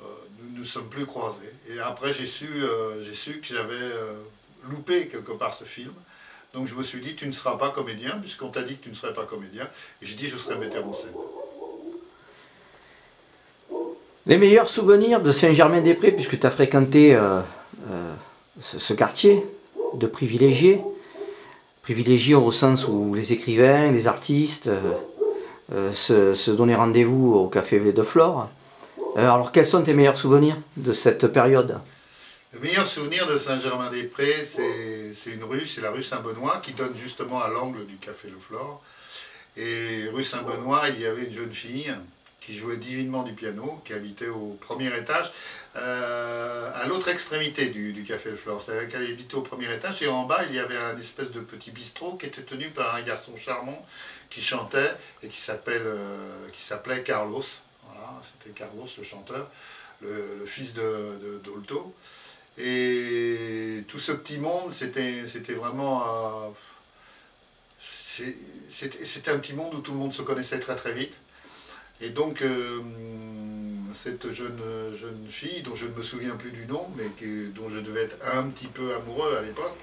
euh, 0.00 0.04
nous 0.40 0.60
ne 0.60 0.64
sommes 0.64 0.88
plus 0.88 1.06
croisés. 1.06 1.52
Et 1.70 1.80
après, 1.80 2.12
j'ai 2.12 2.26
su, 2.26 2.46
euh, 2.46 3.12
su 3.12 3.40
que 3.40 3.46
j'avais 3.54 3.90
loupé 4.68 5.08
quelque 5.08 5.32
part 5.32 5.54
ce 5.54 5.64
film. 5.64 5.92
Donc 6.54 6.66
je 6.66 6.74
me 6.74 6.82
suis 6.82 7.00
dit, 7.00 7.14
tu 7.14 7.26
ne 7.26 7.32
seras 7.32 7.56
pas 7.56 7.70
comédien, 7.70 8.18
puisqu'on 8.18 8.48
t'a 8.48 8.62
dit 8.62 8.76
que 8.76 8.84
tu 8.84 8.90
ne 8.90 8.94
serais 8.94 9.14
pas 9.14 9.24
comédien. 9.24 9.68
Et 10.02 10.06
j'ai 10.06 10.14
dit, 10.14 10.28
je 10.28 10.36
serai 10.36 10.56
metteur 10.56 10.86
en 10.86 10.92
scène. 10.92 11.14
Les 14.26 14.38
meilleurs 14.38 14.68
souvenirs 14.68 15.20
de 15.20 15.32
Saint-Germain-des-Prés, 15.32 16.12
puisque 16.12 16.38
tu 16.38 16.46
as 16.46 16.50
fréquenté 16.50 17.18
ce, 18.60 18.92
quartier, 18.92 19.44
de 19.94 20.06
privilégiés. 20.06 20.80
Privilégiés 21.82 22.34
au 22.34 22.50
sens 22.50 22.86
où 22.86 23.14
les 23.14 23.32
écrivains, 23.32 23.90
les 23.90 24.06
artistes 24.06 24.68
euh, 24.68 24.94
euh, 25.72 25.92
se, 25.92 26.50
donnaient 26.50 26.76
rendez-vous 26.76 27.34
au 27.34 27.48
café 27.48 27.80
de 27.80 28.02
Flore. 28.02 28.48
Euh, 29.16 29.20
alors 29.20 29.52
quels 29.52 29.66
sont 29.66 29.82
tes 29.82 29.94
meilleurs 29.94 30.16
souvenirs 30.16 30.56
de 30.76 30.92
cette 30.92 31.26
période? 31.26 31.78
Le 32.52 32.60
meilleur 32.60 32.86
souvenir 32.86 33.26
de 33.26 33.36
Saint-Germain-des-Prés, 33.36 34.44
c'est 34.44 35.30
une 35.30 35.42
rue, 35.42 35.66
c'est 35.66 35.80
la 35.80 35.90
rue 35.90 36.02
Saint-Benoît, 36.02 36.60
qui 36.62 36.72
donne 36.72 36.94
justement 36.94 37.42
à 37.42 37.48
l'angle 37.48 37.86
du 37.86 37.96
café 37.96 38.28
Le 38.28 38.38
Flore. 38.38 38.82
Et 39.56 40.08
rue 40.12 40.22
Saint-Benoît, 40.22 40.82
il 40.90 41.00
y 41.00 41.06
avait 41.06 41.24
une 41.24 41.32
jeune 41.32 41.52
fille 41.52 41.92
qui 42.44 42.56
jouait 42.56 42.76
divinement 42.76 43.22
du 43.22 43.32
piano, 43.32 43.80
qui 43.84 43.92
habitait 43.92 44.28
au 44.28 44.56
premier 44.60 44.96
étage, 44.96 45.32
euh, 45.76 46.70
à 46.74 46.86
l'autre 46.86 47.08
extrémité 47.08 47.68
du, 47.68 48.02
Café 48.02 48.30
Le 48.30 48.36
Flore. 48.36 48.60
C'est-à-dire 48.60 48.88
qu'elle 48.88 49.10
habitait 49.10 49.36
au 49.36 49.42
premier 49.42 49.72
étage, 49.72 50.02
et 50.02 50.08
en 50.08 50.24
bas, 50.24 50.40
il 50.48 50.54
y 50.54 50.58
avait 50.58 50.76
un 50.76 50.98
espèce 50.98 51.30
de 51.30 51.40
petit 51.40 51.70
bistrot 51.70 52.16
qui 52.16 52.26
était 52.26 52.42
tenu 52.42 52.68
par 52.70 52.94
un 52.96 53.02
garçon 53.02 53.36
charmant 53.36 53.86
qui 54.28 54.42
chantait 54.42 54.90
et 55.22 55.28
qui 55.28 55.40
euh, 55.50 56.48
s'appelait 56.58 57.02
Carlos. 57.02 57.44
Voilà, 57.86 58.20
c'était 58.22 58.58
Carlos 58.58 58.86
le 58.98 59.04
chanteur, 59.04 59.48
le, 60.00 60.44
fils 60.44 60.74
de, 60.74 61.40
Dolto. 61.44 61.94
Et 62.58 63.84
tout 63.88 63.98
ce 63.98 64.12
petit 64.12 64.38
monde, 64.38 64.72
c'était 64.72 65.54
vraiment... 65.54 66.02
Euh, 66.02 66.48
c'était 67.80 69.30
un 69.30 69.38
petit 69.38 69.54
monde 69.54 69.74
où 69.74 69.80
tout 69.80 69.92
le 69.92 69.98
monde 69.98 70.12
se 70.12 70.22
connaissait 70.22 70.58
très 70.58 70.76
très 70.76 70.92
vite. 70.92 71.14
Et 72.02 72.10
donc, 72.10 72.42
euh, 72.42 72.80
cette 73.92 74.30
jeune, 74.32 74.60
jeune 75.00 75.26
fille, 75.28 75.62
dont 75.62 75.76
je 75.76 75.86
ne 75.86 75.94
me 75.94 76.02
souviens 76.02 76.34
plus 76.36 76.50
du 76.50 76.66
nom, 76.66 76.88
mais 76.96 77.04
dont 77.54 77.68
je 77.68 77.78
devais 77.78 78.02
être 78.02 78.16
un 78.34 78.44
petit 78.48 78.66
peu 78.66 78.94
amoureux 78.94 79.36
à 79.36 79.42
l'époque, 79.42 79.76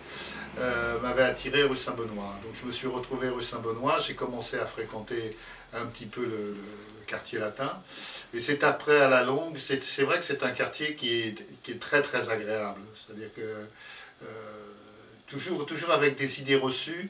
euh, 0.57 0.99
m'avait 0.99 1.23
attiré 1.23 1.63
rue 1.63 1.77
Saint-Benoît. 1.77 2.37
Donc 2.43 2.53
je 2.53 2.65
me 2.65 2.71
suis 2.73 2.87
retrouvé 2.87 3.29
rue 3.29 3.43
Saint-Benoît, 3.43 3.99
j'ai 3.99 4.15
commencé 4.15 4.57
à 4.57 4.65
fréquenter 4.65 5.37
un 5.73 5.85
petit 5.85 6.05
peu 6.05 6.25
le, 6.25 6.55
quartier 7.07 7.39
latin. 7.39 7.81
Et 8.35 8.39
c'est 8.39 8.63
après, 8.63 8.99
à 8.99 9.09
la 9.09 9.23
longue, 9.23 9.57
c'est 9.57 10.03
vrai 10.03 10.19
que 10.19 10.23
c'est 10.23 10.43
un 10.43 10.51
quartier 10.51 10.95
qui 10.95 11.21
est, 11.21 11.35
qui 11.63 11.71
est, 11.71 11.79
très 11.79 12.03
très 12.03 12.29
agréable. 12.29 12.81
C'est-à-dire 12.93 13.33
que 13.35 13.41
euh, 13.41 14.25
toujours, 15.25 15.65
toujours 15.65 15.89
avec 15.89 16.17
des 16.17 16.39
idées 16.39 16.55
reçues, 16.55 17.09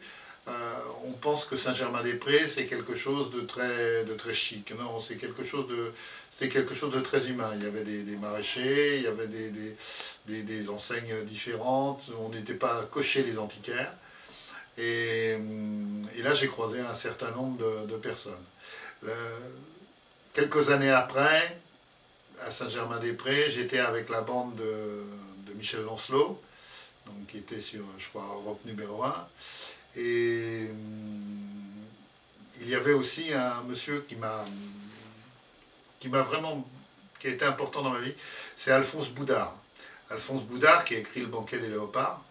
on 1.06 1.12
pense 1.12 1.46
que 1.46 1.56
Saint-Germain-des-Prés, 1.56 2.48
c'est 2.48 2.66
quelque 2.66 2.96
chose 2.96 3.32
de 3.32 3.42
très, 3.42 4.34
chic. 4.34 4.74
Non, 4.78 5.00
c'est 5.00 5.16
quelque 5.16 5.44
chose 5.44 5.68
de, 5.68 6.48
quelque 6.48 6.74
chose 6.74 6.94
de 6.94 7.00
très 7.00 7.28
humain. 7.28 7.52
Il 7.56 7.64
y 7.64 7.68
avait 7.68 7.84
des, 7.84 8.16
maraîchers, 8.16 8.98
il 8.98 9.04
y 9.04 9.08
avait 9.08 9.28
des, 9.28 10.70
enseignes 10.70 11.24
différentes, 11.24 12.10
on 12.20 12.30
n'était 12.30 12.54
pas 12.54 12.88
coché 12.92 13.24
les 13.24 13.38
antiquaires. 13.38 13.94
Et, 14.78 15.38
là, 16.24 16.34
j'ai 16.34 16.48
croisé 16.48 16.80
un 16.80 16.94
certain 16.94 17.32
nombre 17.32 17.86
de, 17.88 17.98
personnes. 17.98 18.46
quelques 20.34 20.70
années 20.70 20.92
après, 20.92 21.60
à 22.42 22.52
Saint-Germain-des-Prés, 22.52 23.52
j'étais 23.52 23.80
avec 23.80 24.10
la 24.10 24.22
bande 24.22 24.56
de, 24.56 25.04
Michel 25.56 25.82
Lancelot, 25.82 26.42
donc, 27.06 27.28
qui 27.28 27.40
était 27.40 27.60
sur, 27.60 27.84
je 27.98 28.08
crois, 28.08 28.24
Europe 28.36 28.64
numéro 28.66 29.04
1. 29.04 29.28
Et 29.96 30.02
hum, 30.02 30.29
il 32.70 32.74
y 32.74 32.76
avait 32.76 32.94
aussi 32.94 33.34
un 33.34 33.64
monsieur 33.64 34.06
qui 34.08 34.16
m'a 34.16 34.46
qui 36.00 36.08
m'a 36.08 36.22
vraiment 36.22 36.70
qui 37.20 37.26
a 37.26 37.32
été 37.32 37.44
important 37.44 37.82
dans 37.82 37.90
ma 37.90 38.00
vie, 38.00 38.14
c'est 38.56 38.72
Alphonse 38.72 39.10
Boudard. 39.10 39.56
Alphonse 40.12 40.44
Boudard 40.44 40.86
qui 40.86 40.94
a 40.94 41.00
écrit 41.00 41.22
Le 41.22 41.28
banquet 41.28 41.58
des 41.58 41.70
léopards. 41.70 42.22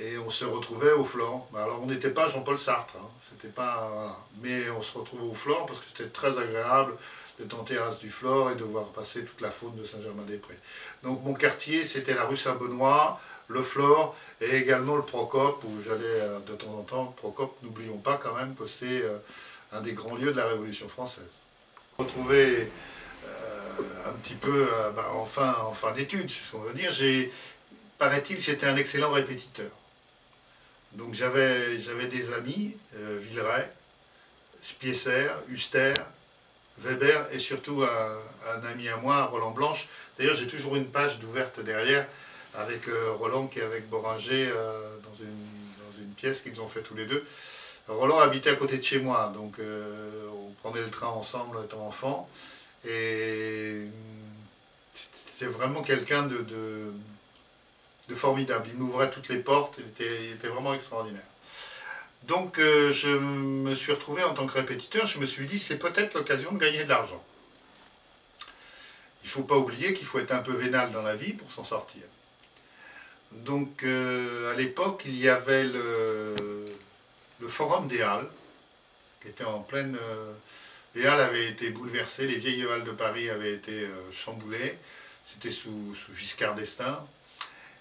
Et 0.00 0.18
on 0.18 0.28
se 0.28 0.44
retrouvait 0.44 0.90
au 0.90 1.04
Flore. 1.04 1.48
Bah, 1.52 1.62
alors 1.62 1.80
on 1.84 1.86
n'était 1.86 2.10
pas 2.10 2.28
Jean-Paul 2.28 2.58
Sartre, 2.58 2.96
hein. 2.96 3.08
c'était 3.30 3.52
pas. 3.52 4.26
Mais 4.42 4.68
on 4.70 4.82
se 4.82 4.98
retrouvait 4.98 5.22
au 5.24 5.34
Flore 5.34 5.66
parce 5.66 5.78
que 5.78 5.84
c'était 5.86 6.10
très 6.10 6.36
agréable 6.36 6.96
d'être 7.38 7.54
en 7.54 7.62
terrasse 7.62 8.00
du 8.00 8.10
Flore 8.10 8.50
et 8.50 8.56
de 8.56 8.64
voir 8.64 8.86
passer 8.86 9.24
toute 9.24 9.40
la 9.40 9.52
faune 9.52 9.76
de 9.76 9.84
Saint-Germain-des-Prés. 9.84 10.58
Donc 11.04 11.22
mon 11.22 11.34
quartier, 11.34 11.84
c'était 11.84 12.14
la 12.14 12.24
rue 12.24 12.36
Saint-Benoît, 12.36 13.20
le 13.46 13.62
Flore 13.62 14.16
et 14.40 14.56
également 14.56 14.96
le 14.96 15.02
Procope, 15.02 15.62
où 15.62 15.80
j'allais 15.84 16.04
euh, 16.04 16.40
de 16.40 16.54
temps 16.54 16.74
en 16.76 16.82
temps. 16.82 17.14
Procope, 17.16 17.56
n'oublions 17.62 17.98
pas 17.98 18.18
quand 18.20 18.34
même 18.34 18.56
que 18.56 18.66
c'est 18.66 19.02
euh, 19.02 19.18
un 19.76 19.80
des 19.80 19.92
grands 19.92 20.16
lieux 20.16 20.32
de 20.32 20.36
la 20.36 20.46
Révolution 20.46 20.88
française. 20.88 21.30
Retrouver 21.98 22.70
euh, 23.26 24.08
un 24.08 24.12
petit 24.12 24.34
peu 24.34 24.68
ben, 24.94 25.04
en 25.14 25.24
fin, 25.24 25.92
d'études, 25.92 26.30
c'est 26.30 26.44
ce 26.44 26.52
qu'on 26.52 26.60
veut 26.60 26.74
dire, 26.74 26.92
paraît-il, 27.98 28.40
j'étais 28.40 28.66
un 28.66 28.76
excellent 28.76 29.10
répétiteur. 29.10 29.70
Donc 30.92 31.14
j'avais 31.14 31.78
des 32.10 32.32
amis, 32.32 32.76
Villeray, 32.94 33.70
Spiesser, 34.62 35.28
Huster, 35.48 35.94
Weber 36.78 37.26
et 37.32 37.38
surtout 37.38 37.82
un, 37.82 38.54
un, 38.54 38.66
ami 38.66 38.88
à 38.88 38.96
moi, 38.96 39.24
Roland 39.24 39.50
Blanche. 39.50 39.88
D'ailleurs, 40.18 40.34
j'ai 40.34 40.46
toujours 40.46 40.76
une 40.76 40.86
page 40.86 41.18
d'ouverte 41.18 41.60
derrière 41.60 42.06
avec 42.56 42.88
euh, 42.88 43.12
Roland 43.12 43.46
qui 43.46 43.58
est 43.58 43.62
avec 43.62 43.88
Boringer 43.88 44.48
euh, 44.48 44.96
dans, 45.02 45.24
une, 45.24 45.36
pièce 46.16 46.40
qu'ils 46.40 46.62
ont 46.62 46.68
fait 46.68 46.80
tous 46.80 46.94
les 46.94 47.04
deux. 47.04 47.26
Roland 47.88 48.18
habitait 48.18 48.50
à 48.50 48.56
côté 48.56 48.78
de 48.78 48.82
chez 48.82 48.98
moi, 48.98 49.32
donc 49.34 49.58
euh, 49.58 50.28
on 50.32 50.52
prenait 50.62 50.84
le 50.84 50.90
train 50.90 51.08
ensemble 51.08 51.58
étant 51.64 51.86
enfant. 51.86 52.28
Et 52.84 53.82
c'est 54.94 55.46
vraiment 55.46 55.82
quelqu'un 55.82 56.22
de, 56.22 56.92
formidable. 58.14 58.68
Il 58.72 58.78
m'ouvrait 58.78 59.10
toutes 59.10 59.28
les 59.28 59.38
portes, 59.38 59.78
il 59.78 59.86
était, 60.34 60.48
vraiment 60.48 60.74
extraordinaire. 60.74 61.26
Donc 62.24 62.58
je 62.58 63.08
me 63.18 63.74
suis 63.74 63.92
retrouvé 63.92 64.24
en 64.24 64.34
tant 64.34 64.46
que 64.46 64.54
répétiteur, 64.54 65.06
je 65.06 65.18
me 65.18 65.26
suis 65.26 65.46
dit 65.46 65.58
c'est 65.58 65.78
peut-être 65.78 66.14
l'occasion 66.14 66.52
de 66.52 66.58
gagner 66.58 66.84
de 66.84 66.88
l'argent. 66.88 67.22
Il 69.22 69.26
ne 69.26 69.32
faut 69.32 69.42
pas 69.42 69.56
oublier 69.56 69.92
qu'il 69.92 70.06
faut 70.06 70.20
être 70.20 70.32
un 70.32 70.38
peu 70.38 70.52
vénal 70.52 70.92
dans 70.92 71.02
la 71.02 71.16
vie 71.16 71.32
pour 71.32 71.50
s'en 71.50 71.64
sortir. 71.64 72.02
Donc 73.32 73.82
euh, 73.82 74.52
à 74.52 74.54
l'époque, 74.54 75.02
il 75.04 75.16
y 75.16 75.28
avait 75.28 75.64
le, 75.64 76.36
Forum 77.42 77.88
des 77.88 78.02
Halles, 78.02 78.28
qui 79.22 79.28
était 79.28 79.44
en 79.44 79.60
pleine... 79.60 79.96
Euh, 79.96 80.32
les 80.94 81.06
Halles 81.06 81.20
avaient 81.20 81.48
été 81.48 81.70
bouleversées, 81.70 82.26
les 82.26 82.36
vieilles 82.36 82.66
Halles 82.66 82.84
de 82.84 82.92
Paris 82.92 83.28
avaient 83.28 83.52
été 83.52 83.72
euh, 83.72 84.12
chamboulées, 84.12 84.78
c'était 85.26 85.50
sous, 85.50 85.94
Giscard 86.14 86.54
d'Estaing, 86.54 87.06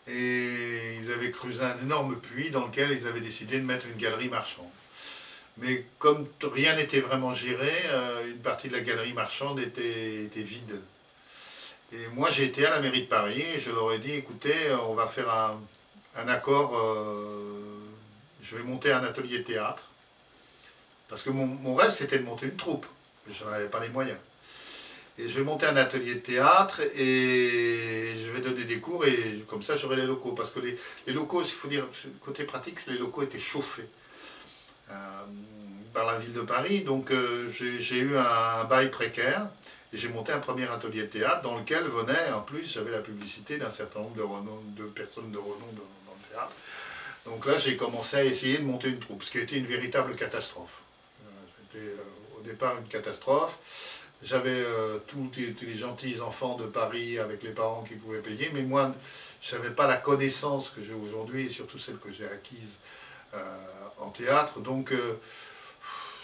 et 0.08 0.98
ils 1.02 1.12
avaient 1.12 1.32
creusé 1.32 1.62
un 1.62 1.78
énorme 1.82 2.20
puits 2.20 2.52
dans 2.52 2.66
lequel 2.68 2.92
ils 2.92 3.08
avaient 3.08 3.22
décidé 3.22 3.58
de 3.58 3.64
mettre 3.66 3.88
une 3.88 3.98
galerie 3.98 4.30
marchande. 4.30 4.70
Mais 5.58 5.86
comme 6.00 6.28
rien 6.42 6.76
n'était 6.76 7.00
vraiment 7.00 7.34
géré, 7.34 7.72
une 8.28 8.40
partie 8.40 8.68
de 8.68 8.74
la 8.74 8.82
galerie 8.82 9.14
marchande 9.14 9.62
était 9.62 10.30
vide. 10.36 10.82
Et 11.94 12.08
moi, 12.14 12.30
j'ai 12.32 12.46
été 12.46 12.66
à 12.66 12.72
la 12.72 12.80
mairie 12.80 13.02
de 13.02 13.08
Paris 13.08 13.42
et 13.42 13.60
je 13.60 13.72
leur 13.72 13.92
ai 13.94 14.00
dit, 14.00 14.14
écoutez, 14.14 14.54
on 14.88 14.96
va 14.96 15.08
faire 15.08 15.30
un, 15.30 16.28
accord, 16.28 16.76
euh, 16.76 17.75
je 18.42 18.56
vais 18.56 18.64
monter 18.64 18.92
un 18.92 19.04
atelier 19.04 19.44
théâtre. 19.44 19.84
Parce 21.08 21.24
que 21.24 21.30
mon, 21.30 21.76
rêve, 21.76 21.92
c'était 21.92 22.20
de 22.20 22.24
monter 22.24 22.48
une 22.48 22.56
troupe. 22.56 22.86
Je 23.30 23.44
n'avais 23.46 23.68
pas 23.68 23.80
les 23.80 23.90
moyens. 23.90 24.20
Et 25.18 25.30
je 25.30 25.38
vais 25.40 25.44
monter 25.44 25.66
un 25.66 25.78
atelier 25.78 26.16
de 26.16 26.20
théâtre 26.20 26.82
et 26.82 28.16
je 28.18 28.32
vais 28.32 28.42
donner 28.42 28.66
des 28.66 28.80
cours 28.80 29.06
et 29.06 29.46
comme 29.48 29.64
ça, 29.64 29.76
j'aurai 29.76 29.96
les 29.96 30.06
locaux. 30.06 30.34
Parce 30.34 30.52
que 30.52 30.60
les, 30.60 31.14
locaux, 31.14 31.42
il 31.42 31.50
faut 31.50 31.68
dire, 31.68 31.88
côté 32.22 32.44
pratique, 32.44 32.86
les 32.88 32.98
locaux 32.98 33.24
étaient 33.24 33.40
chauffés. 33.40 33.88
Euh, 34.92 35.26
par 35.96 36.06
la 36.06 36.20
ville 36.20 36.34
de 36.34 36.42
Paris, 36.42 36.82
donc 36.82 37.10
euh, 37.10 37.50
j'ai 37.50 38.00
eu 38.00 38.18
un 38.18 38.66
bail 38.66 38.92
précaire, 38.92 39.48
et 39.94 39.98
j'ai 39.98 40.10
monté 40.10 40.34
un 40.34 40.40
premier 40.40 40.70
atelier 40.70 41.04
de 41.04 41.08
théâtre 41.08 41.42
dans 41.42 41.58
lequel 41.58 41.86
venait, 41.86 42.32
en 42.34 42.42
plus, 42.42 42.70
j'avais 42.74 42.92
la 42.92 43.00
publicité 43.00 43.58
d'un 43.58 43.72
certain 43.72 44.02
nombre 44.02 44.16
de, 44.16 44.84
de 44.84 44.90
personnes 44.90 45.32
de 45.32 45.38
renom 45.38 45.72
dans, 45.72 46.14
le 46.14 46.30
théâtre. 46.30 46.52
Donc 47.26 47.46
là, 47.48 47.58
j'ai 47.58 47.76
commencé 47.76 48.18
à 48.18 48.24
essayer 48.24 48.60
de 48.60 48.64
monter 48.64 48.90
une 48.90 49.00
troupe, 49.00 49.24
ce 49.24 49.32
qui 49.32 49.40
a 49.40 49.42
été 49.42 49.58
une 49.58 49.66
véritable 49.66 50.16
catastrophe. 50.16 50.82
Euh, 51.24 51.30
c'était 51.58 51.86
euh, 51.86 52.38
au 52.38 52.42
départ 52.42 52.78
une 52.78 52.88
catastrophe. 52.88 53.58
j'avais 54.24 54.52
euh, 54.52 55.00
tous, 55.08 55.32
les, 55.36 55.76
gentils 55.76 56.22
enfants 56.22 56.56
de 56.56 56.66
Paris 56.66 57.18
avec 57.18 57.42
les 57.42 57.50
parents 57.50 57.84
qui 57.84 57.96
pouvaient 57.96 58.22
payer, 58.22 58.52
mais 58.54 58.62
moi, 58.62 58.94
je 59.42 59.56
n'avais 59.56 59.72
pas 59.72 59.88
la 59.88 59.98
connaissance 59.98 60.70
que 60.70 60.84
j'ai 60.84 60.94
aujourd'hui, 60.94 61.48
et 61.48 61.50
surtout 61.50 61.80
celle 61.80 61.98
que 61.98 62.12
j'ai 62.12 62.28
acquise 62.28 62.70
en 63.98 64.12
théâtre. 64.12 64.62
Donc, 64.62 64.94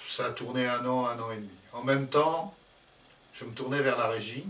ça 0.07 0.27
a 0.27 0.31
tourné 0.31 0.65
un 0.65 0.85
an, 0.85 1.07
un 1.07 1.19
an 1.19 1.29
et 1.31 1.35
demi. 1.35 1.49
En 1.73 1.83
même 1.83 2.07
temps, 2.07 2.55
je 3.33 3.43
me 3.43 3.51
tournais 3.51 3.81
vers 3.81 3.97
la 3.97 4.07
régie. 4.07 4.45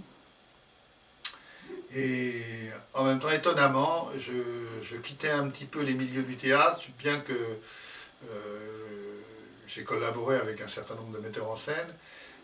Et 1.93 2.41
en 2.93 3.03
même 3.03 3.19
temps, 3.19 3.31
étonnamment, 3.31 4.09
je, 4.17 4.95
quittais 4.97 5.29
un 5.29 5.49
petit 5.49 5.65
peu 5.65 5.81
les 5.81 5.93
milieux 5.93 6.23
du 6.23 6.37
théâtre, 6.37 6.79
bien 6.97 7.19
que 7.19 7.33
euh, 7.33 9.19
j'ai 9.67 9.83
collaboré 9.83 10.37
avec 10.37 10.61
un 10.61 10.67
certain 10.67 10.95
nombre 10.95 11.17
de 11.17 11.19
metteurs 11.19 11.49
en 11.49 11.55
scène, 11.55 11.93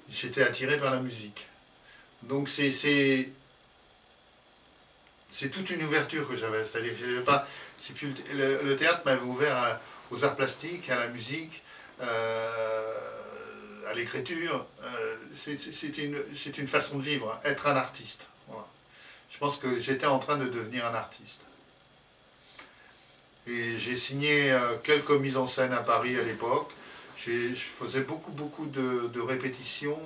j'étais 0.09 0.43
attiré 0.43 0.77
par 0.77 0.91
la 0.91 0.99
musique. 0.99 1.47
Donc 2.23 2.49
c'est 2.49 2.71
c'est 5.29 5.49
toute 5.49 5.69
une 5.69 5.83
ouverture 5.83 6.27
que 6.27 6.35
j'avais, 6.35 6.65
c'est-à-dire 6.65 6.97
que 6.97 7.19
pas, 7.19 7.47
le, 8.33 8.75
théâtre 8.75 9.01
m'avait 9.05 9.21
ouvert 9.21 9.79
aux 10.09 10.23
arts 10.23 10.35
plastiques, 10.35 10.89
à 10.89 10.95
la 10.95 11.07
musique, 11.09 11.61
euh, 12.01 12.93
à 13.87 13.93
l'écriture. 13.93 14.65
Euh, 14.83 15.15
c'est 15.33 15.97
une, 15.99 16.17
une, 16.57 16.67
façon 16.67 16.97
de 16.97 17.03
vivre, 17.03 17.39
être 17.43 17.67
un 17.67 17.75
artiste. 17.75 18.25
Je 19.29 19.37
pense 19.37 19.57
que 19.57 19.79
j'étais 19.79 20.05
en 20.05 20.19
train 20.19 20.37
de 20.37 20.47
devenir 20.47 20.85
un 20.85 20.93
artiste. 20.93 21.41
Et 23.47 23.77
j'ai 23.77 23.95
signé 23.95 24.51
euh, 24.51 24.77
quelques 24.83 25.11
mises 25.11 25.37
en 25.37 25.47
scène 25.47 25.71
à 25.71 25.77
Paris 25.77 26.17
à 26.17 26.23
l'époque. 26.23 26.71
Je 27.17 27.53
faisais 27.55 28.01
beaucoup, 28.01 28.31
beaucoup 28.31 28.65
de, 28.65 29.19
répétitions. 29.19 29.99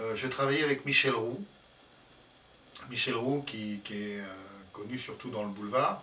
Euh, 0.00 0.14
je 0.14 0.26
travaillais 0.26 0.62
avec 0.62 0.84
Michel 0.84 1.14
Roux. 1.14 1.42
Michel 2.90 3.16
Roux 3.16 3.42
qui, 3.42 3.80
est 3.90 4.20
euh, 4.20 4.24
connu 4.72 4.98
surtout 4.98 5.30
dans 5.30 5.42
le 5.42 5.48
boulevard. 5.48 6.02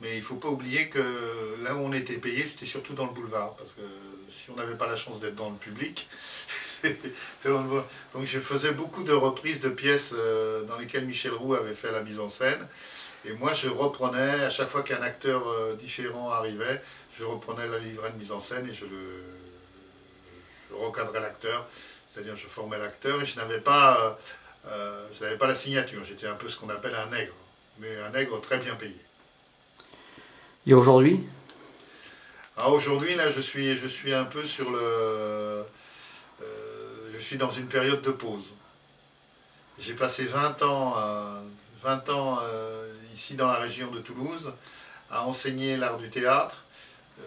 Mais 0.00 0.12
il 0.12 0.18
ne 0.18 0.24
faut 0.24 0.36
pas 0.36 0.48
oublier 0.48 0.90
que 0.90 1.58
là 1.62 1.74
où 1.74 1.78
on 1.78 1.92
était 1.92 2.18
payé, 2.18 2.46
c'était 2.46 2.66
surtout 2.66 2.92
dans 2.92 3.06
le 3.06 3.12
boulevard. 3.12 3.54
Parce 3.54 3.70
que 3.72 3.82
si 4.28 4.50
on 4.50 4.56
n'avait 4.56 4.76
pas 4.76 4.86
la 4.86 4.96
chance 4.96 5.20
d'être 5.20 5.36
dans 5.36 5.50
le 5.50 5.56
public, 5.56 6.08
donc 7.44 8.24
je 8.24 8.38
faisais 8.38 8.72
beaucoup 8.72 9.02
de 9.02 9.12
reprises 9.12 9.60
de 9.60 9.68
pièces 9.68 10.14
dans 10.68 10.76
lesquelles 10.76 11.06
Michel 11.06 11.32
Roux 11.32 11.54
avait 11.54 11.74
fait 11.74 11.92
la 11.92 12.02
mise 12.02 12.20
en 12.20 12.28
scène. 12.28 12.66
Et 13.26 13.32
moi, 13.32 13.54
je 13.54 13.68
reprenais, 13.68 14.44
à 14.44 14.50
chaque 14.50 14.68
fois 14.68 14.82
qu'un 14.82 15.00
acteur 15.00 15.48
euh, 15.48 15.74
différent 15.76 16.30
arrivait, 16.30 16.82
je 17.18 17.24
reprenais 17.24 17.66
la 17.66 17.78
livrée 17.78 18.10
de 18.10 18.18
mise 18.18 18.32
en 18.32 18.40
scène 18.40 18.68
et 18.68 18.72
je, 18.72 18.84
le, 18.84 20.76
recadrais 20.76 21.20
l'acteur, 21.20 21.66
c'est-à-dire 22.12 22.36
je 22.36 22.46
formais 22.46 22.78
l'acteur 22.78 23.22
et 23.22 23.26
je 23.26 23.36
n'avais 23.36 23.60
pas, 23.60 24.18
euh, 24.66 25.06
euh, 25.22 25.36
pas 25.38 25.46
la 25.46 25.54
signature. 25.54 26.04
J'étais 26.04 26.26
un 26.26 26.34
peu 26.34 26.48
ce 26.48 26.56
qu'on 26.58 26.68
appelle 26.68 26.94
un 26.94 27.06
nègre, 27.06 27.32
mais 27.78 27.96
un 28.06 28.10
nègre 28.10 28.40
très 28.42 28.58
bien 28.58 28.74
payé. 28.74 29.00
Et 30.66 30.74
aujourd'hui? 30.74 31.20
Ah, 32.58 32.70
Aujourd'hui, 32.70 33.14
là, 33.14 33.30
je 33.30 33.40
suis, 33.40 33.74
je 33.74 33.88
suis 33.88 34.12
un 34.12 34.24
peu 34.24 34.44
sur 34.44 34.70
le... 34.70 35.64
je 37.16 37.22
suis 37.22 37.36
dans 37.36 37.50
une 37.50 37.66
période 37.66 38.02
de 38.02 38.10
pause. 38.10 38.54
J'ai 39.78 39.94
passé 39.94 40.24
20 40.24 40.62
ans, 40.62 40.94
20 41.82 42.08
ans 42.10 42.38
ici 43.12 43.34
dans 43.34 43.46
la 43.46 43.58
région 43.58 43.90
de 43.90 44.00
Toulouse, 44.00 44.52
à 45.10 45.24
enseigner 45.24 45.76
l'art 45.76 45.98
du 45.98 46.10
théâtre. 46.10 46.64
Euh, 47.20 47.22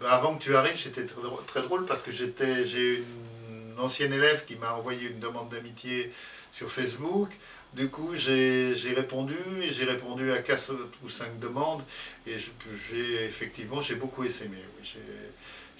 ben, 0.00 0.08
avant 0.08 0.36
que 0.36 0.42
tu 0.42 0.56
arrives, 0.56 0.78
c'était 0.78 1.04
très, 1.04 1.62
drôle 1.62 1.84
parce 1.86 2.02
que 2.02 2.12
j'ai 2.12 3.04
une 3.50 3.78
ancienne 3.78 4.12
élève 4.12 4.44
qui 4.46 4.56
m'a 4.56 4.72
envoyé 4.74 5.08
une 5.08 5.20
demande 5.20 5.50
d'amitié 5.50 6.12
sur 6.52 6.70
Facebook. 6.70 7.30
Du 7.74 7.88
coup, 7.88 8.14
j'ai 8.14 8.74
répondu 8.94 9.36
et 9.62 9.70
j'ai 9.70 9.84
répondu 9.84 10.30
à 10.30 10.38
4 10.38 10.72
ou 11.04 11.08
5 11.08 11.38
demandes 11.40 11.82
et 12.26 12.36
j'ai 12.38 13.24
effectivement 13.24 13.80
j'ai 13.80 13.96
beaucoup 13.96 14.24
essaimé. 14.24 14.58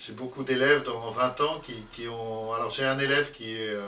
J'ai 0.05 0.13
beaucoup 0.13 0.43
d'élèves 0.43 0.83
dans 0.83 1.11
20 1.11 1.41
ans 1.43 1.63
qui, 1.93 2.09
ont... 2.09 2.53
Alors 2.55 2.71
j'ai 2.71 2.85
un 2.85 2.99
élève 2.99 3.31
qui 3.31 3.55
est 3.55 3.69
euh, 3.69 3.87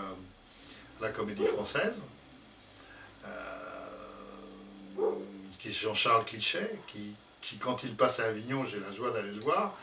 à 1.00 1.02
la 1.02 1.10
Comédie 1.10 1.44
Française. 1.44 1.96
Euh, 3.24 3.30
qui 5.58 5.68
est 5.68 5.72
Jean-Charles 5.72 6.24
Cliché, 6.24 6.78
qui, 6.86 7.16
quand 7.58 7.82
il 7.82 7.96
passe 7.96 8.20
à 8.20 8.26
Avignon, 8.26 8.64
j'ai 8.64 8.78
la 8.78 8.92
joie 8.92 9.10
d'aller 9.10 9.32
le 9.32 9.40
voir. 9.40 9.74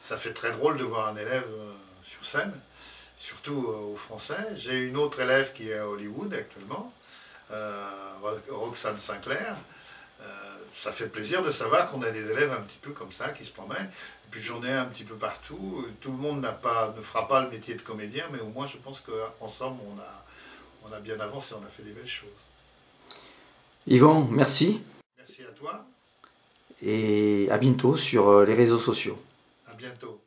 Ça 0.00 0.16
fait 0.16 0.32
très 0.32 0.52
drôle 0.52 0.76
de 0.76 0.84
voir 0.84 1.08
un 1.08 1.16
élève 1.16 1.46
euh, 1.50 1.72
sur 2.04 2.24
scène, 2.24 2.52
surtout 3.18 3.66
aux 3.66 3.96
Français. 3.96 4.46
J'ai 4.56 4.84
une 4.84 4.96
autre 4.96 5.20
élève 5.20 5.52
qui 5.52 5.70
est 5.70 5.78
à 5.78 5.88
Hollywood 5.88 6.32
actuellement, 6.32 6.92
Roxane 8.50 8.98
Sinclair. 8.98 9.56
Ça 10.74 10.90
fait 10.92 11.06
plaisir 11.06 11.42
de 11.42 11.50
savoir 11.50 11.90
qu'on 11.90 12.02
a 12.02 12.10
des 12.10 12.30
élèves 12.30 12.52
un 12.52 12.60
petit 12.62 12.78
peu 12.80 12.92
comme 12.92 13.12
ça 13.12 13.28
qui 13.30 13.44
se 13.44 13.50
promènent. 13.50 13.90
Et 14.24 14.28
puis 14.30 14.40
j'en 14.40 14.62
ai 14.64 14.72
un 14.72 14.86
petit 14.86 15.04
peu 15.04 15.14
partout. 15.14 15.86
Tout 16.00 16.10
le 16.10 16.16
monde 16.16 16.46
pas, 16.62 16.94
ne 16.96 17.02
fera 17.02 17.28
pas 17.28 17.42
le 17.42 17.50
métier 17.50 17.74
de 17.74 17.82
comédien, 17.82 18.24
mais 18.32 18.40
au 18.40 18.48
moins 18.48 18.66
je 18.66 18.78
pense 18.78 19.00
qu'ensemble 19.00 19.80
on 19.86 20.00
a, 20.00 20.24
on 20.88 20.92
a 20.92 21.00
bien 21.00 21.20
avancé, 21.20 21.54
on 21.60 21.64
a 21.64 21.68
fait 21.68 21.82
des 21.82 21.92
belles 21.92 22.08
choses. 22.08 22.30
Yvan, 23.86 24.28
merci. 24.30 24.80
Merci 25.18 25.42
à 25.42 25.52
toi. 25.52 25.84
Et 26.80 27.48
à 27.50 27.58
bientôt 27.58 27.96
sur 27.96 28.28
euh, 28.28 28.44
les 28.44 28.54
réseaux 28.54 28.78
sociaux. 28.78 29.18
À 29.66 29.74
bientôt. 29.74 30.21